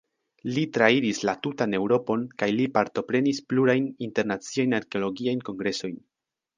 [0.53, 6.07] Li trairis la tutan Eŭropon kaj li partoprenis plurajn internaciajn arkeologiajn kongresojn.